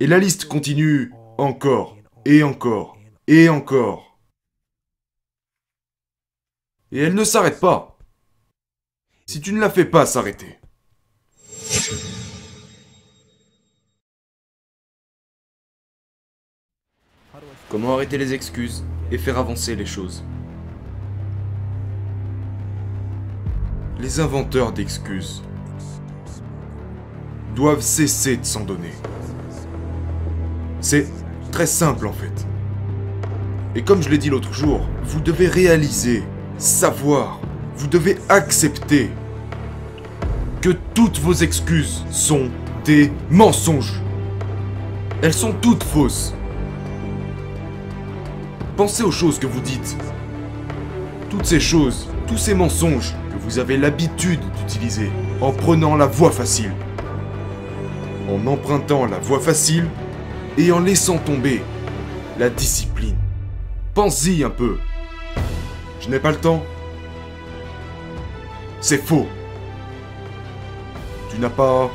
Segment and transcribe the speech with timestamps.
[0.00, 4.18] Et la liste continue encore, et encore, et encore.
[6.92, 7.98] Et elle ne s'arrête pas.
[9.26, 10.58] Si tu ne la fais pas s'arrêter.
[17.68, 20.24] Comment arrêter les excuses et faire avancer les choses?
[23.98, 25.42] Les inventeurs d'excuses
[27.54, 28.92] doivent cesser de s'en donner.
[30.88, 31.08] C'est
[31.50, 32.46] très simple en fait.
[33.74, 36.22] Et comme je l'ai dit l'autre jour, vous devez réaliser,
[36.58, 37.40] savoir,
[37.76, 39.10] vous devez accepter
[40.60, 42.50] que toutes vos excuses sont
[42.84, 44.00] des mensonges.
[45.22, 46.32] Elles sont toutes fausses.
[48.76, 49.96] Pensez aux choses que vous dites.
[51.30, 55.10] Toutes ces choses, tous ces mensonges que vous avez l'habitude d'utiliser
[55.40, 56.70] en prenant la voie facile.
[58.30, 59.86] En empruntant la voie facile
[60.58, 61.62] et en laissant tomber
[62.38, 63.16] la discipline.
[63.94, 64.78] Pense-y un peu.
[66.00, 66.62] Je n'ai pas le temps.
[68.80, 69.26] C'est faux.
[71.30, 71.90] Tu n'as pas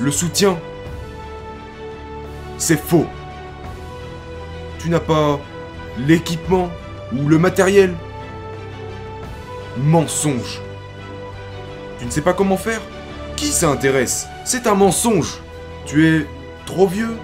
[0.00, 0.58] le soutien.
[2.58, 3.06] C'est faux.
[4.78, 5.40] Tu n'as pas
[5.98, 6.70] l'équipement
[7.12, 7.94] ou le matériel.
[9.78, 10.60] Mensonge.
[11.98, 12.80] Tu ne sais pas comment faire?
[13.36, 15.40] Qui ça intéresse C'est un mensonge.
[15.84, 16.26] Tu es
[16.64, 17.16] trop vieux?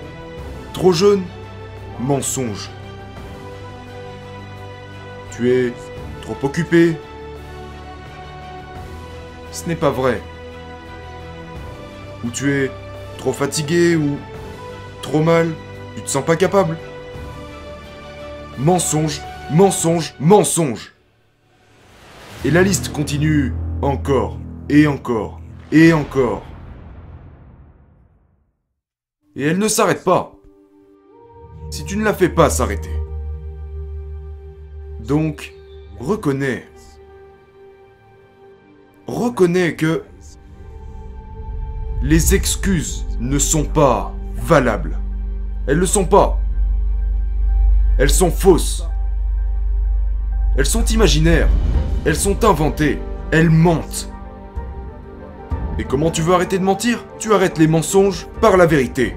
[0.73, 1.23] Trop jeune
[2.01, 2.70] Mensonge.
[5.31, 5.73] Tu es
[6.23, 6.97] trop occupé
[9.53, 10.20] Ce n'est pas vrai.
[12.25, 12.70] Ou tu es
[13.19, 14.19] trop fatigué ou
[15.03, 15.53] trop mal,
[15.95, 16.77] tu te sens pas capable.
[18.59, 20.93] Mensonge, mensonge, mensonge.
[22.45, 26.43] Et la liste continue encore, et encore, et encore.
[29.37, 30.34] Et elle ne s'arrête pas.
[31.73, 32.95] Si tu ne la fais pas s'arrêter.
[35.01, 35.55] Donc,
[35.98, 36.67] reconnais.
[39.06, 40.03] Reconnais que
[42.03, 44.99] les excuses ne sont pas valables.
[45.66, 46.38] Elles ne sont pas.
[47.97, 48.87] Elles sont fausses.
[50.59, 51.49] Elles sont imaginaires.
[52.05, 52.99] Elles sont inventées.
[53.31, 54.12] Elles mentent.
[55.78, 57.03] Et comment tu veux arrêter de mentir?
[57.19, 59.16] Tu arrêtes les mensonges par la vérité.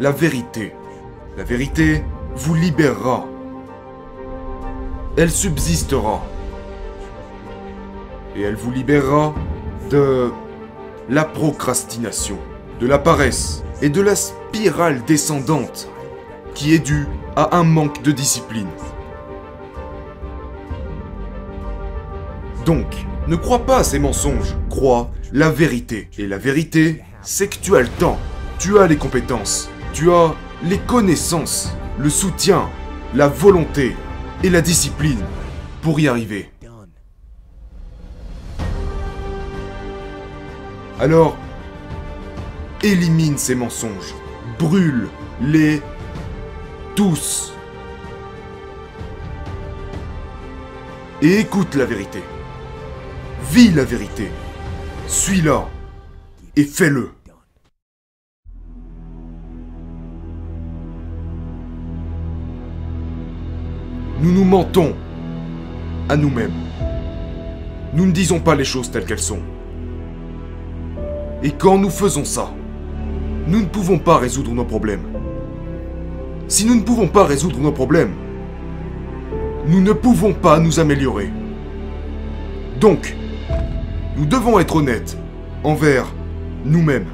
[0.00, 0.72] La vérité.
[1.36, 2.02] La vérité
[2.34, 3.26] vous libérera.
[5.16, 6.20] Elle subsistera.
[8.34, 9.32] Et elle vous libérera
[9.90, 10.32] de
[11.08, 12.38] la procrastination,
[12.80, 15.88] de la paresse et de la spirale descendante
[16.56, 17.06] qui est due
[17.36, 18.70] à un manque de discipline.
[22.66, 22.86] Donc,
[23.28, 26.08] ne crois pas à ces mensonges, crois la vérité.
[26.18, 28.18] Et la vérité, c'est que tu as le temps,
[28.58, 30.34] tu as les compétences, tu as
[30.64, 32.68] les connaissances, le soutien,
[33.14, 33.94] la volonté
[34.42, 35.24] et la discipline
[35.82, 36.50] pour y arriver.
[40.98, 41.36] Alors,
[42.82, 44.14] élimine ces mensonges,
[44.58, 45.80] brûle-les
[46.96, 47.52] tous.
[51.22, 52.22] Et écoute la vérité.
[53.52, 54.28] Vis la vérité.
[55.06, 55.68] Suis-la.
[56.56, 57.12] Et fais-le.
[64.24, 64.94] Nous nous mentons
[66.08, 66.54] à nous-mêmes.
[67.92, 69.40] Nous ne disons pas les choses telles qu'elles sont.
[71.42, 72.50] Et quand nous faisons ça,
[73.46, 75.02] nous ne pouvons pas résoudre nos problèmes.
[76.48, 78.14] Si nous ne pouvons pas résoudre nos problèmes,
[79.66, 81.30] nous ne pouvons pas nous améliorer.
[82.80, 83.14] Donc,
[84.16, 85.18] nous devons être honnêtes
[85.64, 86.06] envers
[86.64, 87.08] nous-mêmes.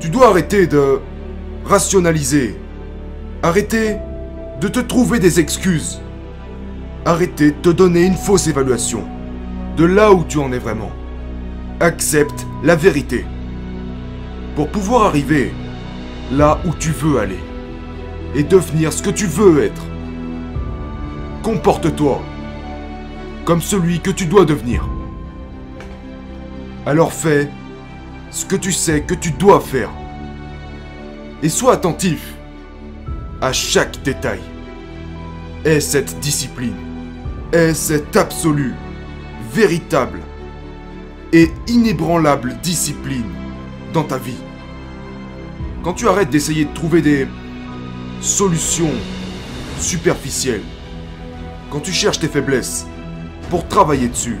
[0.00, 0.98] Tu dois arrêter de
[1.64, 2.56] rationaliser.
[3.44, 3.98] Arrêter
[4.60, 6.00] de te trouver des excuses.
[7.04, 9.04] Arrêter de te donner une fausse évaluation
[9.78, 10.90] de là où tu en es vraiment.
[11.80, 13.24] Accepte la vérité
[14.56, 15.52] pour pouvoir arriver
[16.32, 17.38] là où tu veux aller
[18.34, 19.82] et devenir ce que tu veux être.
[21.42, 22.20] Comporte-toi
[23.44, 24.86] comme celui que tu dois devenir.
[26.84, 27.48] Alors fais
[28.30, 29.90] ce que tu sais que tu dois faire.
[31.42, 32.34] Et sois attentif
[33.40, 34.40] à chaque détail.
[35.64, 36.87] Aie cette discipline.
[37.50, 38.74] Aie cette absolue,
[39.54, 40.20] véritable
[41.32, 43.24] et inébranlable discipline
[43.94, 44.36] dans ta vie.
[45.82, 47.26] Quand tu arrêtes d'essayer de trouver des
[48.20, 48.92] solutions
[49.80, 50.60] superficielles,
[51.70, 52.86] quand tu cherches tes faiblesses
[53.48, 54.40] pour travailler dessus.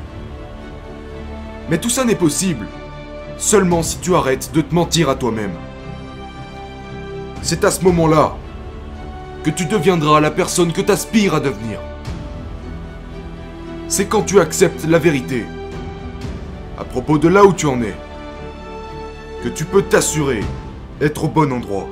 [1.70, 2.66] Mais tout ça n'est possible
[3.38, 5.54] seulement si tu arrêtes de te mentir à toi-même.
[7.40, 8.36] C'est à ce moment-là
[9.44, 11.80] que tu deviendras la personne que tu aspires à devenir.
[13.90, 15.46] C'est quand tu acceptes la vérité
[16.78, 17.96] à propos de là où tu en es
[19.42, 20.44] que tu peux t'assurer
[21.00, 21.88] être au bon endroit.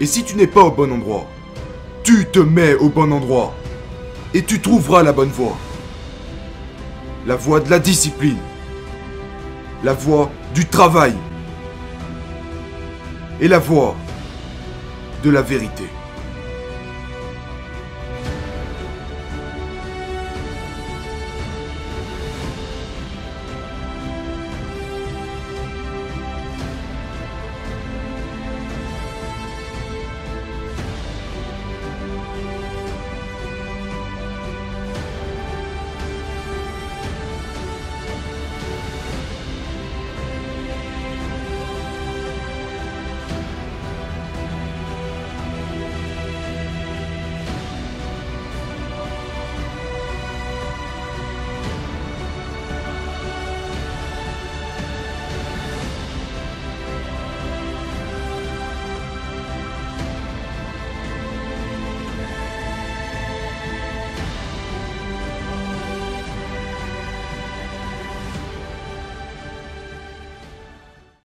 [0.00, 1.26] Et si tu n'es pas au bon endroit,
[2.04, 3.52] tu te mets au bon endroit
[4.32, 5.56] et tu trouveras la bonne voie.
[7.26, 8.38] La voie de la discipline.
[9.82, 11.14] La voie du travail.
[13.40, 13.96] Et la voie
[15.24, 15.84] de la vérité.